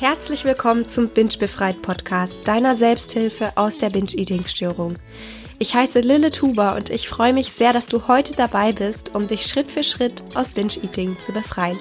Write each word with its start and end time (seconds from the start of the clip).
Herzlich 0.00 0.46
willkommen 0.46 0.88
zum 0.88 1.08
Binge 1.10 1.36
Befreit 1.38 1.82
Podcast, 1.82 2.40
deiner 2.44 2.74
Selbsthilfe 2.74 3.52
aus 3.56 3.76
der 3.76 3.90
Binge-Eating-Störung. 3.90 4.94
Ich 5.58 5.74
heiße 5.74 6.00
Lille 6.00 6.30
Tuber 6.30 6.74
und 6.74 6.88
ich 6.88 7.06
freue 7.06 7.34
mich 7.34 7.52
sehr, 7.52 7.74
dass 7.74 7.88
du 7.88 8.08
heute 8.08 8.34
dabei 8.34 8.72
bist, 8.72 9.14
um 9.14 9.26
dich 9.26 9.42
Schritt 9.42 9.70
für 9.70 9.84
Schritt 9.84 10.22
aus 10.34 10.52
Binge-Eating 10.52 11.18
zu 11.18 11.32
befreien. 11.32 11.78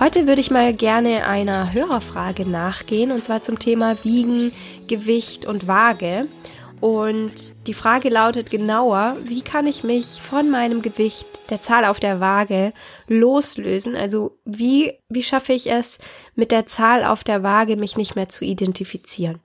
Heute 0.00 0.26
würde 0.26 0.40
ich 0.40 0.50
mal 0.50 0.74
gerne 0.74 1.24
einer 1.24 1.72
Hörerfrage 1.72 2.44
nachgehen 2.44 3.12
und 3.12 3.22
zwar 3.22 3.40
zum 3.40 3.56
Thema 3.60 4.02
Wiegen, 4.02 4.50
Gewicht 4.88 5.46
und 5.46 5.68
Waage. 5.68 6.26
Und 6.82 7.68
die 7.68 7.74
Frage 7.74 8.08
lautet 8.08 8.50
genauer, 8.50 9.16
wie 9.22 9.42
kann 9.42 9.68
ich 9.68 9.84
mich 9.84 10.20
von 10.20 10.50
meinem 10.50 10.82
Gewicht, 10.82 11.48
der 11.48 11.60
Zahl 11.60 11.84
auf 11.84 12.00
der 12.00 12.18
Waage, 12.18 12.72
loslösen? 13.06 13.94
Also 13.94 14.36
wie, 14.44 14.98
wie 15.08 15.22
schaffe 15.22 15.52
ich 15.52 15.70
es, 15.70 16.00
mit 16.34 16.50
der 16.50 16.66
Zahl 16.66 17.04
auf 17.04 17.22
der 17.22 17.44
Waage 17.44 17.76
mich 17.76 17.96
nicht 17.96 18.16
mehr 18.16 18.28
zu 18.28 18.44
identifizieren? 18.44 19.38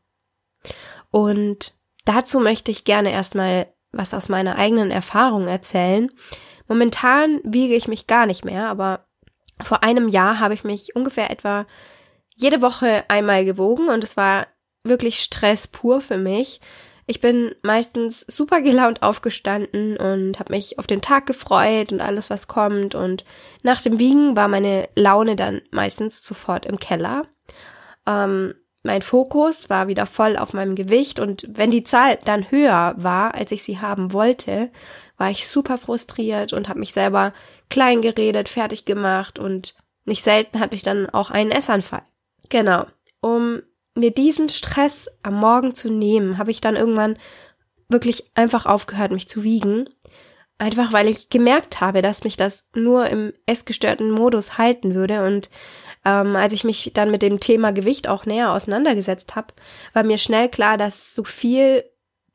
Und 1.12 1.76
dazu 2.06 2.40
möchte 2.40 2.72
ich 2.72 2.86
gerne 2.86 3.12
erstmal 3.12 3.68
was 3.92 4.16
aus 4.16 4.30
meiner 4.30 4.56
eigenen 4.56 4.90
Erfahrung 4.90 5.46
erzählen. 5.46 6.10
Momentan 6.68 7.40
wiege 7.44 7.76
ich 7.76 7.88
mich 7.88 8.08
gar 8.08 8.26
nicht 8.26 8.46
mehr, 8.46 8.68
aber 8.68 9.06
vor 9.62 9.84
einem 9.84 10.08
Jahr 10.08 10.40
habe 10.40 10.56
ich 10.56 10.64
mich 10.64 10.96
ungefähr 10.96 11.30
etwa 11.30 11.68
jede 12.36 12.64
Woche 12.64 13.06
einmal 13.10 13.46
gewogen 13.46 13.90
und 13.90 14.04
es 14.04 14.18
war 14.18 14.48
wirklich 14.84 15.20
Stress 15.20 15.68
pur 15.68 16.02
für 16.02 16.18
mich 16.18 16.62
ich 17.10 17.22
bin 17.22 17.56
meistens 17.64 18.22
super 18.28 18.62
gelaunt 18.62 19.02
aufgestanden 19.02 19.96
und 19.96 20.40
habe 20.40 20.54
mich 20.54 20.78
auf 20.78 20.88
den 20.88 21.02
Tag 21.02 21.26
gefreut 21.26 21.94
und 21.94 22.02
alles, 22.02 22.30
was 22.30 22.48
kommt. 22.50 22.96
Und 22.96 23.24
nach 23.64 23.82
dem 23.82 23.98
Wiegen 23.98 24.36
war 24.36 24.50
meine 24.50 24.90
Laune 24.96 25.38
dann 25.38 25.62
meistens 25.72 26.24
sofort 26.26 26.66
im 26.66 26.80
Keller. 26.80 27.26
Ähm, 28.06 28.56
mein 28.84 29.02
Fokus 29.02 29.70
war 29.70 29.88
wieder 29.88 30.06
voll 30.06 30.36
auf 30.38 30.52
meinem 30.52 30.76
Gewicht 30.76 31.20
und 31.20 31.48
wenn 31.50 31.72
die 31.72 31.84
Zahl 31.84 32.20
dann 32.26 32.52
höher 32.52 32.94
war, 32.98 33.34
als 33.34 33.52
ich 33.54 33.64
sie 33.64 33.80
haben 33.80 34.12
wollte, 34.12 34.70
war 35.18 35.32
ich 35.32 35.48
super 35.48 35.78
frustriert 35.78 36.52
und 36.52 36.68
habe 36.68 36.80
mich 36.80 36.94
selber 36.94 37.34
klein 37.70 38.02
geredet, 38.02 38.50
fertig 38.50 38.86
gemacht 38.86 39.40
und 39.40 39.76
nicht 40.06 40.24
selten 40.24 40.60
hatte 40.60 40.76
ich 40.76 40.84
dann 40.84 41.10
auch 41.10 41.32
einen 41.32 41.52
Essanfall. 41.52 42.04
Genau. 42.50 42.86
Um 43.20 43.62
mir 43.98 44.12
diesen 44.12 44.50
Stress 44.50 45.10
am 45.24 45.36
Morgen 45.36 45.76
zu 45.76 45.90
nehmen, 45.92 46.38
habe 46.38 46.52
ich 46.52 46.62
dann 46.62 46.76
irgendwann 46.76 47.18
wirklich 47.90 48.32
einfach 48.36 48.66
aufgehört, 48.66 49.12
mich 49.12 49.28
zu 49.28 49.44
wiegen. 49.44 49.90
Einfach 50.60 50.92
weil 50.92 51.08
ich 51.08 51.30
gemerkt 51.30 51.82
habe, 51.82 52.02
dass 52.02 52.24
mich 52.24 52.36
das 52.36 52.70
nur 52.74 53.08
im 53.08 53.34
essgestörten 53.46 54.10
Modus 54.10 54.58
halten 54.58 54.96
würde. 54.96 55.24
Und 55.24 55.52
ähm, 56.04 56.36
als 56.36 56.54
ich 56.54 56.64
mich 56.64 56.92
dann 56.94 57.12
mit 57.12 57.22
dem 57.22 57.40
Thema 57.40 57.72
Gewicht 57.72 58.08
auch 58.08 58.26
näher 58.26 58.52
auseinandergesetzt 58.52 59.36
habe, 59.36 59.54
war 59.94 60.04
mir 60.04 60.18
schnell 60.18 60.50
klar, 60.50 60.78
dass 60.78 61.14
so 61.14 61.24
viel, 61.24 61.84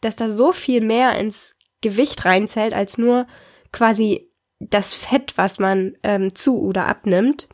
dass 0.01 0.15
da 0.15 0.29
so 0.29 0.53
viel 0.53 0.81
mehr 0.81 1.19
ins 1.19 1.57
Gewicht 1.81 2.25
reinzählt, 2.25 2.75
als 2.75 2.97
nur 2.97 3.27
quasi 3.73 4.31
das 4.61 4.95
Fett, 4.95 5.33
was 5.37 5.59
man 5.59 5.97
ähm, 6.03 6.35
zu 6.35 6.61
oder 6.63 6.87
abnimmt. 6.87 7.49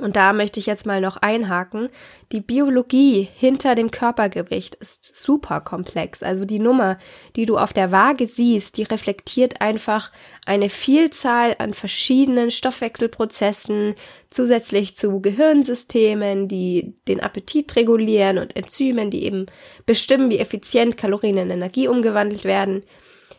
Und 0.00 0.16
da 0.16 0.32
möchte 0.32 0.58
ich 0.60 0.66
jetzt 0.66 0.86
mal 0.86 1.00
noch 1.00 1.16
einhaken. 1.18 1.88
Die 2.32 2.40
Biologie 2.40 3.28
hinter 3.34 3.74
dem 3.74 3.90
Körpergewicht 3.90 4.74
ist 4.76 5.20
super 5.20 5.60
komplex. 5.60 6.22
Also 6.22 6.44
die 6.44 6.58
Nummer, 6.58 6.98
die 7.36 7.46
du 7.46 7.58
auf 7.58 7.72
der 7.72 7.92
Waage 7.92 8.26
siehst, 8.26 8.76
die 8.76 8.82
reflektiert 8.84 9.60
einfach 9.60 10.10
eine 10.46 10.68
Vielzahl 10.68 11.54
an 11.58 11.74
verschiedenen 11.74 12.50
Stoffwechselprozessen, 12.50 13.94
zusätzlich 14.26 14.96
zu 14.96 15.20
Gehirnsystemen, 15.20 16.48
die 16.48 16.94
den 17.06 17.20
Appetit 17.20 17.76
regulieren 17.76 18.38
und 18.38 18.56
Enzymen, 18.56 19.10
die 19.10 19.24
eben 19.24 19.46
bestimmen, 19.86 20.30
wie 20.30 20.38
effizient 20.38 20.96
Kalorien 20.96 21.36
in 21.36 21.50
Energie 21.50 21.88
umgewandelt 21.88 22.44
werden. 22.44 22.82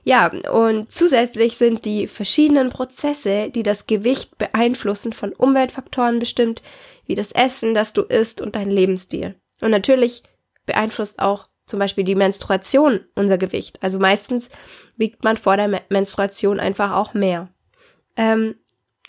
Ja, 0.03 0.31
und 0.51 0.91
zusätzlich 0.91 1.57
sind 1.57 1.85
die 1.85 2.07
verschiedenen 2.07 2.69
Prozesse, 2.69 3.50
die 3.50 3.63
das 3.63 3.85
Gewicht 3.85 4.38
beeinflussen, 4.38 5.13
von 5.13 5.34
Umweltfaktoren 5.34 6.19
bestimmt, 6.19 6.62
wie 7.06 7.16
das 7.16 7.31
Essen, 7.31 7.73
das 7.73 7.94
du 7.94 8.01
isst 8.01 8.41
und 8.41 8.56
dein 8.56 8.69
Lebensstil. 8.69 9.35
Und 9.62 9.72
natürlich 9.72 10.23
beeinflusst 10.66 11.19
auch 11.19 11.47
zum 11.67 11.79
Beispiel 11.79 12.03
die 12.03 12.16
Menstruation 12.16 13.01
unser 13.16 13.38
Gewicht. 13.38 13.81
Also 13.81 14.00
meistens 14.00 14.50
wiegt 14.97 15.23
man 15.23 15.38
vor 15.38 15.56
der 15.56 15.81
Menstruation 15.89 16.59
einfach 16.59 16.91
auch 16.94 17.13
mehr. 17.13 17.50
Ähm, 18.16 18.56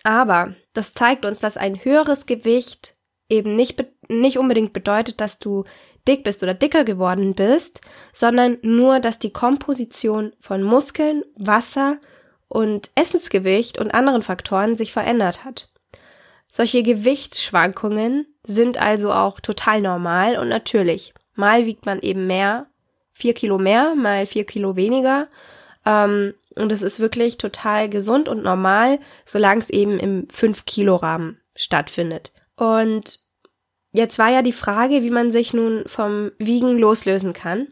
aber 0.05 0.55
das 0.73 0.95
zeigt 0.95 1.25
uns, 1.25 1.41
dass 1.41 1.57
ein 1.57 1.85
höheres 1.85 2.27
Gewicht 2.27 2.97
eben 3.29 3.57
nicht, 3.57 3.85
nicht 4.09 4.39
unbedingt 4.39 4.73
bedeutet, 4.73 5.21
dass 5.21 5.39
du 5.39 5.65
dick 6.09 6.25
bist 6.25 6.43
oder 6.43 6.55
dicker 6.55 6.85
geworden 6.85 7.35
bist, 7.35 7.81
sondern 8.13 8.59
nur, 8.63 9.01
dass 9.01 9.19
die 9.19 9.33
Komposition 9.33 10.33
von 10.41 10.63
Muskeln, 10.63 11.23
Wasser 11.37 11.99
und 12.49 12.91
Essensgewicht 12.95 13.79
und 13.79 13.95
anderen 13.95 14.23
Faktoren 14.23 14.77
sich 14.77 14.93
verändert 14.93 15.45
hat. 15.45 15.71
Solche 16.51 16.83
Gewichtsschwankungen 16.83 18.27
sind 18.45 18.77
also 18.77 19.13
auch 19.13 19.41
total 19.41 19.81
normal 19.81 20.37
und 20.37 20.49
natürlich. 20.49 21.15
Mal 21.35 21.65
wiegt 21.65 21.87
man 21.87 22.01
eben 22.01 22.27
mehr, 22.27 22.67
vier 23.13 23.33
Kilo 23.33 23.57
mehr, 23.57 23.95
mal 23.95 24.27
vier 24.27 24.45
Kilo 24.45 24.77
weniger. 24.77 25.29
Ähm, 25.87 26.35
und 26.55 26.71
es 26.71 26.83
ist 26.83 27.01
wirklich 27.01 27.39
total 27.39 27.89
gesund 27.89 28.29
und 28.29 28.43
normal, 28.43 28.99
solange 29.25 29.63
es 29.63 29.71
eben 29.71 29.99
im 29.99 30.29
5-Kilo-Rahmen 30.29 31.41
stattfindet. 31.55 32.33
Und 32.57 33.21
Jetzt 33.93 34.19
war 34.19 34.31
ja 34.31 34.43
die 34.43 34.53
Frage, 34.53 35.03
wie 35.03 35.11
man 35.11 35.31
sich 35.31 35.53
nun 35.53 35.85
vom 35.87 36.33
Wiegen 36.39 36.79
loslösen 36.79 37.33
kann. 37.33 37.69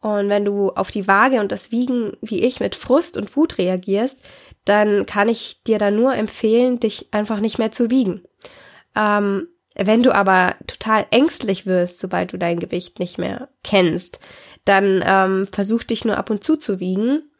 Und 0.00 0.30
wenn 0.30 0.46
du 0.46 0.70
auf 0.70 0.90
die 0.90 1.06
Waage 1.06 1.40
und 1.40 1.52
das 1.52 1.70
Wiegen 1.70 2.16
wie 2.22 2.42
ich 2.42 2.60
mit 2.60 2.74
Frust 2.74 3.18
und 3.18 3.36
Wut 3.36 3.58
reagierst, 3.58 4.22
dann 4.64 5.04
kann 5.04 5.28
ich 5.28 5.62
dir 5.62 5.78
da 5.78 5.90
nur 5.90 6.14
empfehlen, 6.14 6.80
dich 6.80 7.08
einfach 7.12 7.40
nicht 7.40 7.58
mehr 7.58 7.72
zu 7.72 7.90
wiegen. 7.90 8.22
Ähm, 8.96 9.48
wenn 9.74 10.02
du 10.02 10.14
aber 10.14 10.56
total 10.66 11.06
ängstlich 11.10 11.66
wirst, 11.66 12.00
sobald 12.00 12.32
du 12.32 12.38
dein 12.38 12.58
Gewicht 12.58 12.98
nicht 12.98 13.18
mehr 13.18 13.48
kennst, 13.62 14.20
dann 14.64 15.02
ähm, 15.04 15.46
versuch 15.52 15.84
dich 15.84 16.04
nur 16.04 16.16
ab 16.16 16.30
und 16.30 16.44
zu 16.44 16.56
zu 16.56 16.80
wiegen. 16.80 17.30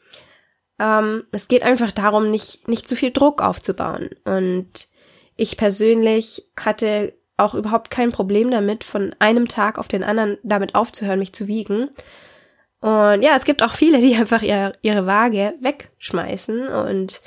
Ähm, 0.78 1.24
es 1.32 1.48
geht 1.48 1.62
einfach 1.62 1.92
darum, 1.92 2.30
nicht, 2.30 2.68
nicht 2.68 2.88
zu 2.88 2.96
viel 2.96 3.10
Druck 3.10 3.42
aufzubauen. 3.42 4.10
Und 4.24 4.88
ich 5.36 5.56
persönlich 5.56 6.50
hatte 6.56 7.14
auch 7.40 7.54
überhaupt 7.54 7.90
kein 7.90 8.12
Problem 8.12 8.50
damit, 8.50 8.84
von 8.84 9.14
einem 9.18 9.48
Tag 9.48 9.78
auf 9.78 9.88
den 9.88 10.04
anderen 10.04 10.38
damit 10.42 10.74
aufzuhören, 10.74 11.18
mich 11.18 11.32
zu 11.32 11.46
wiegen. 11.46 11.90
Und 12.80 13.22
ja, 13.22 13.36
es 13.36 13.44
gibt 13.44 13.62
auch 13.62 13.74
viele, 13.74 14.00
die 14.00 14.14
einfach 14.18 14.42
ihre, 14.42 14.72
ihre 14.82 15.06
Waage 15.06 15.54
wegschmeißen. 15.60 16.68
Und 16.68 17.22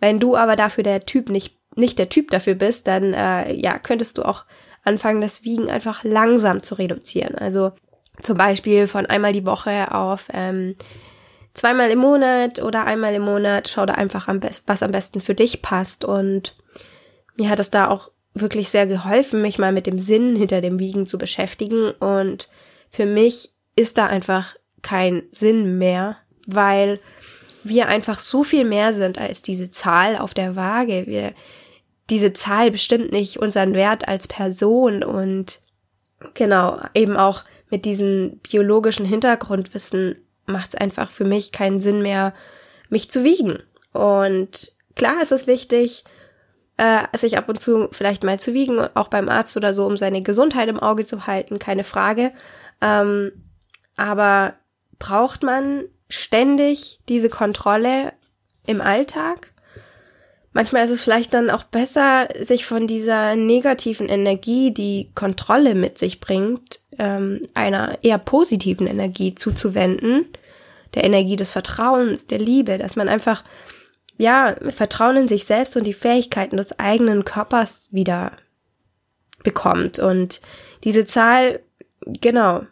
wenn 0.00 0.20
du 0.20 0.36
aber 0.36 0.56
dafür 0.56 0.84
der 0.84 1.00
Typ 1.00 1.28
nicht, 1.28 1.56
nicht 1.76 1.98
der 1.98 2.08
Typ 2.08 2.30
dafür 2.30 2.54
bist, 2.54 2.86
dann 2.86 3.14
äh, 3.14 3.52
ja, 3.54 3.78
könntest 3.78 4.18
du 4.18 4.22
auch 4.22 4.44
anfangen, 4.84 5.20
das 5.20 5.44
Wiegen 5.44 5.70
einfach 5.70 6.04
langsam 6.04 6.62
zu 6.62 6.74
reduzieren. 6.74 7.36
Also 7.36 7.72
zum 8.20 8.36
Beispiel 8.36 8.86
von 8.86 9.06
einmal 9.06 9.32
die 9.32 9.46
Woche 9.46 9.94
auf 9.94 10.28
ähm, 10.32 10.76
zweimal 11.54 11.90
im 11.90 11.98
Monat 11.98 12.60
oder 12.62 12.84
einmal 12.84 13.14
im 13.14 13.22
Monat. 13.22 13.68
Schau 13.68 13.86
da 13.86 13.94
einfach 13.94 14.28
am 14.28 14.40
was 14.66 14.82
am 14.82 14.90
besten 14.90 15.20
für 15.20 15.34
dich 15.34 15.62
passt. 15.62 16.04
Und 16.04 16.56
mir 17.36 17.48
hat 17.48 17.60
es 17.60 17.70
da 17.70 17.88
auch 17.88 18.10
wirklich 18.34 18.70
sehr 18.70 18.86
geholfen, 18.86 19.42
mich 19.42 19.58
mal 19.58 19.72
mit 19.72 19.86
dem 19.86 19.98
Sinn 19.98 20.36
hinter 20.36 20.60
dem 20.60 20.78
Wiegen 20.78 21.06
zu 21.06 21.18
beschäftigen. 21.18 21.90
Und 21.90 22.48
für 22.90 23.06
mich 23.06 23.50
ist 23.76 23.98
da 23.98 24.06
einfach 24.06 24.56
kein 24.82 25.24
Sinn 25.30 25.78
mehr, 25.78 26.16
weil 26.46 27.00
wir 27.64 27.88
einfach 27.88 28.18
so 28.18 28.42
viel 28.42 28.64
mehr 28.64 28.92
sind 28.92 29.18
als 29.18 29.42
diese 29.42 29.70
Zahl 29.70 30.16
auf 30.16 30.34
der 30.34 30.56
Waage. 30.56 31.04
Wir, 31.06 31.34
diese 32.10 32.32
Zahl 32.32 32.70
bestimmt 32.70 33.12
nicht 33.12 33.38
unseren 33.38 33.74
Wert 33.74 34.08
als 34.08 34.28
Person 34.28 35.04
und 35.04 35.60
genau, 36.34 36.80
eben 36.94 37.16
auch 37.16 37.44
mit 37.70 37.84
diesem 37.84 38.40
biologischen 38.42 39.06
Hintergrundwissen 39.06 40.18
macht 40.46 40.70
es 40.70 40.74
einfach 40.74 41.10
für 41.10 41.24
mich 41.24 41.52
keinen 41.52 41.80
Sinn 41.80 42.02
mehr, 42.02 42.34
mich 42.90 43.10
zu 43.10 43.24
wiegen. 43.24 43.62
Und 43.92 44.74
klar 44.96 45.22
ist 45.22 45.32
es 45.32 45.46
wichtig, 45.46 46.04
äh, 46.82 47.16
sich 47.16 47.38
ab 47.38 47.48
und 47.48 47.60
zu 47.60 47.88
vielleicht 47.92 48.24
mal 48.24 48.40
zu 48.40 48.54
wiegen, 48.54 48.80
auch 48.94 49.06
beim 49.06 49.28
Arzt 49.28 49.56
oder 49.56 49.72
so, 49.72 49.86
um 49.86 49.96
seine 49.96 50.20
Gesundheit 50.22 50.68
im 50.68 50.80
Auge 50.80 51.04
zu 51.04 51.28
halten, 51.28 51.60
keine 51.60 51.84
Frage. 51.84 52.32
Ähm, 52.80 53.30
aber 53.96 54.54
braucht 54.98 55.44
man 55.44 55.84
ständig 56.08 56.98
diese 57.08 57.28
Kontrolle 57.28 58.12
im 58.66 58.80
Alltag? 58.80 59.52
Manchmal 60.52 60.84
ist 60.84 60.90
es 60.90 61.04
vielleicht 61.04 61.34
dann 61.34 61.50
auch 61.50 61.62
besser, 61.62 62.28
sich 62.40 62.66
von 62.66 62.88
dieser 62.88 63.36
negativen 63.36 64.08
Energie, 64.08 64.74
die 64.74 65.12
Kontrolle 65.14 65.76
mit 65.76 65.98
sich 65.98 66.18
bringt, 66.18 66.80
ähm, 66.98 67.42
einer 67.54 67.98
eher 68.02 68.18
positiven 68.18 68.88
Energie 68.88 69.36
zuzuwenden, 69.36 70.26
der 70.94 71.04
Energie 71.04 71.36
des 71.36 71.52
Vertrauens, 71.52 72.26
der 72.26 72.38
Liebe, 72.38 72.76
dass 72.76 72.96
man 72.96 73.08
einfach 73.08 73.44
ja, 74.22 74.54
Vertrauen 74.68 75.16
in 75.16 75.28
sich 75.28 75.46
selbst 75.46 75.76
und 75.76 75.82
die 75.84 75.92
Fähigkeiten 75.92 76.56
des 76.56 76.78
eigenen 76.78 77.24
Körpers 77.24 77.92
wieder 77.92 78.30
bekommt. 79.42 79.98
Und 79.98 80.40
diese 80.84 81.04
Zahl, 81.04 81.58
genau, 82.06 82.62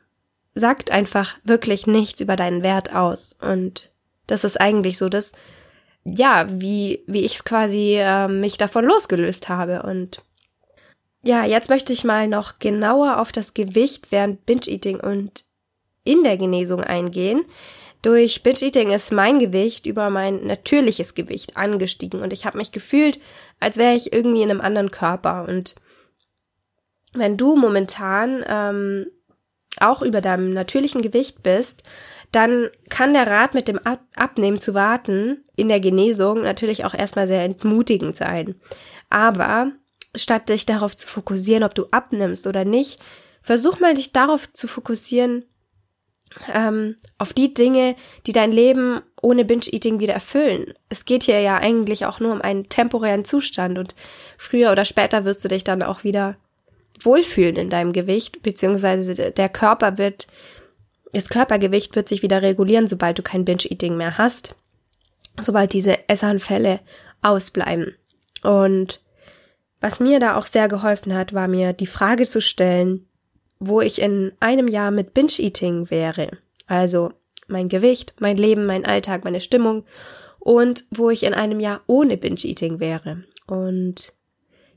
sagt 0.54 0.92
einfach 0.92 1.36
wirklich 1.42 1.88
nichts 1.88 2.20
über 2.20 2.36
deinen 2.36 2.62
Wert 2.62 2.94
aus. 2.94 3.36
Und 3.40 3.90
das 4.28 4.44
ist 4.44 4.60
eigentlich 4.60 4.96
so, 4.96 5.08
dass, 5.08 5.32
ja, 6.04 6.46
wie, 6.48 7.02
wie 7.08 7.24
ich 7.24 7.34
es 7.34 7.44
quasi 7.44 7.96
äh, 7.98 8.28
mich 8.28 8.56
davon 8.56 8.84
losgelöst 8.84 9.48
habe. 9.48 9.82
Und 9.82 10.22
ja, 11.24 11.44
jetzt 11.44 11.68
möchte 11.68 11.92
ich 11.92 12.04
mal 12.04 12.28
noch 12.28 12.60
genauer 12.60 13.18
auf 13.18 13.32
das 13.32 13.54
Gewicht 13.54 14.12
während 14.12 14.46
Binge-Eating 14.46 15.00
und 15.00 15.42
in 16.04 16.22
der 16.22 16.36
Genesung 16.36 16.84
eingehen. 16.84 17.44
Durch 18.02 18.42
Binge-Eating 18.42 18.90
ist 18.90 19.12
mein 19.12 19.38
Gewicht 19.38 19.84
über 19.84 20.08
mein 20.08 20.46
natürliches 20.46 21.14
Gewicht 21.14 21.56
angestiegen 21.56 22.22
und 22.22 22.32
ich 22.32 22.46
habe 22.46 22.56
mich 22.56 22.72
gefühlt, 22.72 23.20
als 23.58 23.76
wäre 23.76 23.94
ich 23.94 24.12
irgendwie 24.12 24.42
in 24.42 24.50
einem 24.50 24.62
anderen 24.62 24.90
Körper. 24.90 25.46
Und 25.46 25.74
wenn 27.12 27.36
du 27.36 27.56
momentan 27.56 28.42
ähm, 28.46 29.06
auch 29.78 30.00
über 30.00 30.20
deinem 30.20 30.54
natürlichen 30.54 31.02
Gewicht 31.02 31.42
bist, 31.42 31.82
dann 32.32 32.70
kann 32.88 33.12
der 33.12 33.26
Rat 33.26 33.54
mit 33.54 33.68
dem 33.68 33.78
Ab 33.78 34.00
Abnehmen 34.14 34.60
zu 34.60 34.72
warten 34.72 35.44
in 35.56 35.68
der 35.68 35.80
Genesung 35.80 36.42
natürlich 36.42 36.84
auch 36.84 36.94
erstmal 36.94 37.26
sehr 37.26 37.44
entmutigend 37.44 38.16
sein. 38.16 38.54
Aber 39.10 39.72
statt 40.14 40.48
dich 40.48 40.64
darauf 40.64 40.96
zu 40.96 41.06
fokussieren, 41.06 41.64
ob 41.64 41.74
du 41.74 41.86
abnimmst 41.90 42.46
oder 42.46 42.64
nicht, 42.64 43.00
versuch 43.42 43.80
mal 43.80 43.94
dich 43.94 44.12
darauf 44.12 44.52
zu 44.52 44.68
fokussieren, 44.68 45.44
ähm, 46.52 46.96
auf 47.18 47.32
die 47.32 47.52
Dinge, 47.52 47.96
die 48.26 48.32
dein 48.32 48.52
Leben 48.52 49.00
ohne 49.20 49.44
Binge-Eating 49.44 50.00
wieder 50.00 50.14
erfüllen. 50.14 50.74
Es 50.88 51.04
geht 51.04 51.24
hier 51.24 51.40
ja 51.40 51.56
eigentlich 51.56 52.06
auch 52.06 52.20
nur 52.20 52.32
um 52.32 52.40
einen 52.40 52.68
temporären 52.68 53.24
Zustand 53.24 53.78
und 53.78 53.94
früher 54.38 54.72
oder 54.72 54.84
später 54.84 55.24
wirst 55.24 55.44
du 55.44 55.48
dich 55.48 55.64
dann 55.64 55.82
auch 55.82 56.04
wieder 56.04 56.36
wohlfühlen 57.02 57.56
in 57.56 57.70
deinem 57.70 57.92
Gewicht, 57.92 58.42
beziehungsweise 58.42 59.14
der 59.14 59.48
Körper 59.48 59.98
wird, 59.98 60.28
das 61.12 61.28
Körpergewicht 61.28 61.96
wird 61.96 62.08
sich 62.08 62.22
wieder 62.22 62.42
regulieren, 62.42 62.88
sobald 62.88 63.18
du 63.18 63.22
kein 63.22 63.44
Binge-Eating 63.44 63.96
mehr 63.96 64.18
hast, 64.18 64.54
sobald 65.40 65.72
diese 65.72 66.08
Essanfälle 66.08 66.80
ausbleiben. 67.22 67.96
Und 68.42 69.00
was 69.80 69.98
mir 69.98 70.20
da 70.20 70.36
auch 70.36 70.44
sehr 70.44 70.68
geholfen 70.68 71.14
hat, 71.14 71.32
war 71.32 71.48
mir 71.48 71.72
die 71.72 71.86
Frage 71.86 72.26
zu 72.26 72.40
stellen, 72.40 73.06
wo 73.60 73.80
ich 73.80 74.00
in 74.00 74.32
einem 74.40 74.66
Jahr 74.66 74.90
mit 74.90 75.14
Binge-Eating 75.14 75.90
wäre. 75.90 76.30
Also 76.66 77.10
mein 77.46 77.68
Gewicht, 77.68 78.14
mein 78.18 78.36
Leben, 78.36 78.66
mein 78.66 78.86
Alltag, 78.86 79.24
meine 79.24 79.40
Stimmung 79.40 79.84
und 80.38 80.84
wo 80.90 81.10
ich 81.10 81.22
in 81.22 81.34
einem 81.34 81.60
Jahr 81.60 81.82
ohne 81.86 82.16
Binge-Eating 82.16 82.80
wäre. 82.80 83.24
Und 83.46 84.14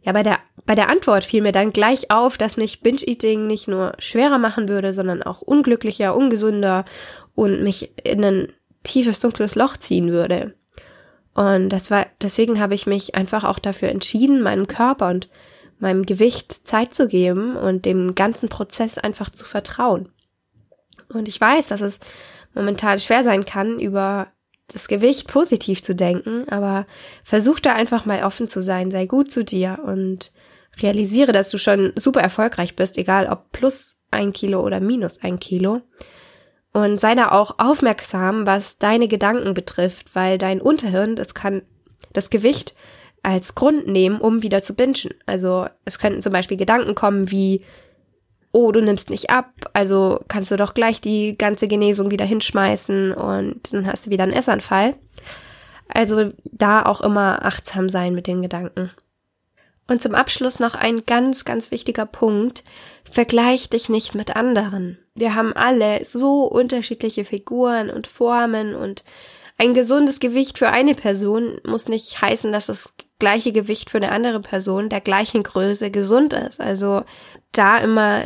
ja, 0.02 0.12
bei 0.12 0.22
der, 0.22 0.40
bei 0.66 0.76
der 0.76 0.92
Antwort 0.92 1.24
fiel 1.24 1.42
mir 1.42 1.54
dann 1.54 1.72
gleich 1.72 2.12
auf, 2.12 2.38
dass 2.38 2.58
mich 2.58 2.82
Binge-Eating 2.82 3.48
nicht 3.48 3.70
nur 3.70 3.94
schwerer 4.00 4.38
machen 4.38 4.68
würde, 4.68 4.92
sondern 4.92 5.24
auch 5.24 5.42
unglücklicher, 5.42 6.16
ungesünder 6.16 6.84
und 7.36 7.64
mich 7.64 7.92
in 8.04 8.24
ein 8.24 8.54
tiefes, 8.84 9.22
dunkles 9.22 9.56
Loch 9.56 9.78
ziehen 9.78 10.12
würde. 10.12 10.54
Und 11.34 11.70
das 11.70 11.90
war, 11.90 12.08
deswegen 12.22 12.60
habe 12.60 12.76
ich 12.76 12.86
mich 12.86 13.16
einfach 13.16 13.46
auch 13.46 13.60
dafür 13.60 13.90
entschieden, 13.90 14.42
meinem 14.42 14.68
Körper 14.68 15.10
und 15.10 15.30
meinem 15.84 16.06
Gewicht 16.06 16.68
Zeit 16.68 16.94
zu 16.94 17.08
geben 17.08 17.56
und 17.56 17.86
dem 17.86 18.16
ganzen 18.16 18.50
Prozess 18.50 18.98
einfach 18.98 19.30
zu 19.30 19.46
vertrauen. 19.46 20.10
Und 21.10 21.28
ich 21.28 21.40
weiß, 21.40 21.68
dass 21.68 21.82
es 21.82 22.00
momentan 22.56 23.00
schwer 23.00 23.24
sein 23.24 23.46
kann, 23.46 23.80
über 23.80 24.28
das 24.68 24.88
Gewicht 24.88 25.28
positiv 25.28 25.84
zu 25.84 25.94
denken, 25.94 26.50
aber 26.50 26.88
versuch 27.24 27.60
da 27.60 27.74
einfach 27.74 28.06
mal 28.06 28.24
offen 28.24 28.48
zu 28.48 28.62
sein, 28.62 28.90
sei 28.90 29.06
gut 29.06 29.32
zu 29.32 29.44
dir 29.44 29.80
und 29.86 30.32
realisiere, 30.82 31.34
dass 31.34 31.52
du 31.52 31.60
schon 31.60 31.94
super 31.96 32.22
erfolgreich 32.22 32.76
bist, 32.76 32.98
egal 32.98 33.28
ob 33.28 33.52
plus 33.52 34.00
ein 34.10 34.32
Kilo 34.32 34.62
oder 34.62 34.80
minus 34.80 35.22
ein 35.22 35.40
Kilo. 35.40 35.82
Und 36.72 37.00
sei 37.00 37.14
da 37.14 37.30
auch 37.30 37.60
aufmerksam, 37.60 38.48
was 38.48 38.80
deine 38.80 39.08
Gedanken 39.08 39.54
betrifft, 39.54 40.16
weil 40.16 40.40
dein 40.40 40.60
Unterhirn, 40.60 41.16
das 41.16 41.36
kann 41.36 41.62
das 42.14 42.32
Gewicht 42.32 42.74
als 43.24 43.56
Grund 43.56 43.88
nehmen, 43.88 44.20
um 44.20 44.44
wieder 44.44 44.62
zu 44.62 44.76
bingen. 44.76 45.14
Also 45.26 45.68
es 45.86 45.98
könnten 45.98 46.22
zum 46.22 46.34
Beispiel 46.34 46.58
Gedanken 46.58 46.94
kommen 46.94 47.32
wie, 47.32 47.62
oh, 48.52 48.72
du 48.72 48.82
nimmst 48.82 49.10
nicht 49.10 49.30
ab, 49.30 49.50
also 49.74 50.20
kannst 50.28 50.52
du 50.52 50.58
doch 50.58 50.74
gleich 50.74 51.02
die 51.02 51.38
ganze 51.38 51.68
Genesung 51.68 52.12
wieder 52.12 52.26
hinschmeißen 52.26 53.14
und 53.14 53.74
dann 53.74 53.88
hast 53.88 54.06
du 54.06 54.12
wieder 54.12 54.24
einen 54.24 54.34
Essanfall. 54.34 54.96
Also 55.88 56.32
da 56.44 56.84
auch 56.84 57.02
immer 57.02 57.46
achtsam 57.46 57.90
sein 57.90 58.14
mit 58.14 58.28
den 58.28 58.42
Gedanken. 58.42 58.92
Und 59.88 60.02
zum 60.02 60.16
Abschluss 60.16 60.60
noch 60.60 60.76
ein 60.76 61.06
ganz, 61.06 61.46
ganz 61.46 61.72
wichtiger 61.72 62.06
Punkt. 62.06 62.64
Vergleich 63.10 63.70
dich 63.70 63.90
nicht 63.90 64.16
mit 64.16 64.36
anderen. 64.36 64.98
Wir 65.14 65.36
haben 65.36 65.54
alle 65.54 66.04
so 66.06 66.46
unterschiedliche 66.46 67.26
Figuren 67.26 67.90
und 67.90 68.08
Formen 68.08 68.76
und 68.76 69.04
ein 69.58 69.74
gesundes 69.74 70.20
Gewicht 70.20 70.58
für 70.58 70.70
eine 70.70 70.96
Person 70.96 71.60
muss 71.66 71.88
nicht 71.88 72.22
heißen, 72.22 72.52
dass 72.52 72.68
das 72.68 72.94
gleiche 73.20 73.52
Gewicht 73.52 73.90
für 73.90 73.98
eine 73.98 74.12
andere 74.12 74.40
Person 74.40 74.90
der 74.90 75.02
gleichen 75.02 75.44
Größe 75.44 75.92
gesund 75.92 76.34
ist. 76.34 76.60
Also 76.60 77.04
da 77.52 77.78
immer 77.78 78.24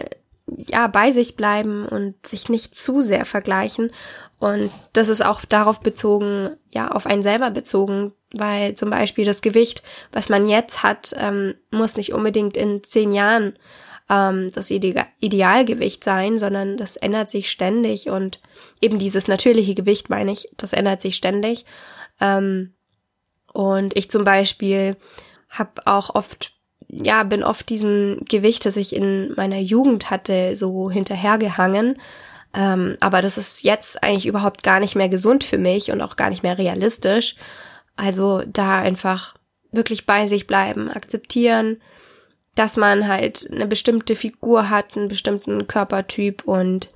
ja 0.48 0.88
bei 0.88 1.12
sich 1.12 1.36
bleiben 1.36 1.86
und 1.86 2.16
sich 2.26 2.48
nicht 2.48 2.76
zu 2.76 3.02
sehr 3.02 3.26
vergleichen 3.26 3.92
und 4.40 4.70
das 4.94 5.10
ist 5.10 5.26
auch 5.26 5.46
darauf 5.46 5.80
bezogen, 5.80 6.52
ja, 6.70 6.90
auf 6.90 7.08
einen 7.08 7.24
selber 7.24 7.50
bezogen, 7.50 8.14
weil 8.32 8.76
zum 8.76 8.90
Beispiel 8.90 9.26
das 9.26 9.42
Gewicht, 9.42 9.82
was 10.12 10.30
man 10.30 10.48
jetzt 10.48 10.84
hat, 10.84 11.16
ähm, 11.18 11.56
muss 11.72 11.98
nicht 11.98 12.14
unbedingt 12.14 12.56
in 12.56 12.84
zehn 12.84 13.14
Jahren 13.14 13.54
ähm, 14.10 14.52
das 14.54 14.72
Ide 14.72 15.06
Idealgewicht 15.20 16.04
sein, 16.04 16.38
sondern 16.38 16.78
das 16.78 16.96
ändert 16.96 17.30
sich 17.30 17.50
ständig 17.50 18.10
und 18.10 18.40
eben 18.82 19.00
dieses 19.00 19.28
natürliche 19.28 19.76
Gewicht, 19.76 20.10
meine 20.10 20.32
ich, 20.32 20.50
das 20.58 20.74
ändert 20.74 21.02
sich 21.02 21.16
ständig. 21.16 21.66
Ähm, 22.20 22.74
und 23.52 23.96
ich 23.96 24.12
zum 24.12 24.24
Beispiel 24.24 24.98
habe 25.50 25.86
auch 25.86 26.14
oft 26.14 26.54
ja, 26.90 27.24
bin 27.24 27.44
oft 27.44 27.70
diesem 27.70 28.20
Gewicht, 28.30 28.66
das 28.66 28.78
ich 28.78 28.96
in 28.96 29.34
meiner 29.36 29.60
Jugend 29.60 30.10
hatte, 30.10 30.56
so 30.56 30.90
hinterhergehangen. 30.90 32.00
Ähm, 32.54 32.98
aber 33.02 33.22
das 33.22 33.38
ist 33.38 33.64
jetzt 33.64 34.02
eigentlich 34.04 34.26
überhaupt 34.26 34.64
gar 34.64 34.80
nicht 34.80 34.96
mehr 34.96 35.10
gesund 35.10 35.44
für 35.44 35.58
mich 35.58 35.92
und 35.92 36.02
auch 36.02 36.16
gar 36.16 36.30
nicht 36.30 36.44
mehr 36.44 36.58
realistisch. 36.58 37.36
Also 37.98 38.42
da 38.48 38.80
einfach 38.80 39.36
wirklich 39.72 40.06
bei 40.06 40.28
sich 40.28 40.48
bleiben, 40.48 40.90
akzeptieren, 40.90 41.82
dass 42.58 42.76
man 42.76 43.08
halt 43.08 43.48
eine 43.52 43.68
bestimmte 43.68 44.16
Figur 44.16 44.70
hat, 44.72 44.98
einen 44.98 45.08
bestimmten 45.08 45.68
Körpertyp 45.68 46.44
und 46.46 46.92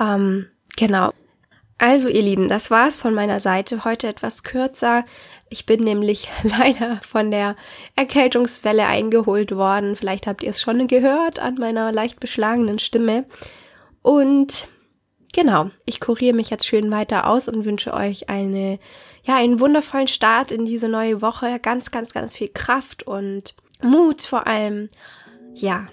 ähm, 0.00 0.46
genau. 0.76 1.12
Also 1.78 2.08
ihr 2.08 2.22
Lieben, 2.22 2.46
das 2.46 2.70
war's 2.70 2.96
von 2.96 3.12
meiner 3.12 3.40
Seite. 3.40 3.84
Heute 3.84 4.06
etwas 4.06 4.44
kürzer. 4.44 5.04
Ich 5.48 5.66
bin 5.66 5.80
nämlich 5.80 6.28
leider 6.44 7.00
von 7.02 7.32
der 7.32 7.56
Erkältungswelle 7.96 8.86
eingeholt 8.86 9.50
worden. 9.56 9.96
Vielleicht 9.96 10.28
habt 10.28 10.44
ihr 10.44 10.50
es 10.50 10.60
schon 10.60 10.86
gehört 10.86 11.40
an 11.40 11.56
meiner 11.56 11.90
leicht 11.90 12.20
beschlagenen 12.20 12.78
Stimme. 12.78 13.24
Und 14.00 14.68
genau, 15.32 15.70
ich 15.86 16.00
kuriere 16.00 16.36
mich 16.36 16.50
jetzt 16.50 16.68
schön 16.68 16.92
weiter 16.92 17.26
aus 17.26 17.48
und 17.48 17.64
wünsche 17.64 17.94
euch 17.94 18.28
eine, 18.28 18.78
ja, 19.24 19.34
einen 19.34 19.58
wundervollen 19.58 20.06
Start 20.06 20.52
in 20.52 20.66
diese 20.66 20.88
neue 20.88 21.20
Woche. 21.20 21.58
Ganz, 21.58 21.90
ganz, 21.90 22.12
ganz 22.12 22.36
viel 22.36 22.48
Kraft 22.48 23.02
und 23.02 23.56
Mut 23.82 24.22
vor 24.22 24.46
allem. 24.46 24.88
Ja. 25.54 25.86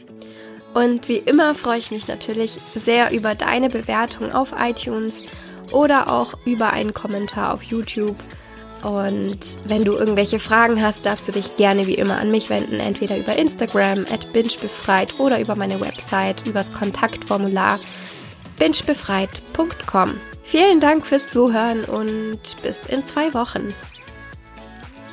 Und 0.73 1.07
wie 1.09 1.17
immer 1.17 1.55
freue 1.55 1.79
ich 1.79 1.91
mich 1.91 2.07
natürlich 2.07 2.57
sehr 2.75 3.11
über 3.11 3.35
deine 3.35 3.69
Bewertung 3.69 4.31
auf 4.31 4.53
iTunes 4.57 5.23
oder 5.71 6.11
auch 6.11 6.33
über 6.45 6.71
einen 6.71 6.93
Kommentar 6.93 7.53
auf 7.53 7.63
YouTube. 7.63 8.15
Und 8.83 9.57
wenn 9.65 9.83
du 9.83 9.93
irgendwelche 9.93 10.39
Fragen 10.39 10.81
hast, 10.81 11.05
darfst 11.05 11.27
du 11.27 11.31
dich 11.33 11.57
gerne 11.57 11.85
wie 11.87 11.95
immer 11.95 12.17
an 12.17 12.31
mich 12.31 12.49
wenden, 12.49 12.79
entweder 12.79 13.17
über 13.17 13.37
Instagram 13.37 14.05
at 14.11 14.31
bingebefreit 14.31 15.19
oder 15.19 15.41
über 15.41 15.55
meine 15.55 15.81
Website, 15.81 16.47
übers 16.47 16.71
Kontaktformular 16.71 17.79
bingebefreit.com. 18.57 20.15
Vielen 20.43 20.79
Dank 20.79 21.05
fürs 21.05 21.27
Zuhören 21.27 21.83
und 21.85 22.39
bis 22.63 22.85
in 22.85 23.03
zwei 23.03 23.33
Wochen. 23.33 23.73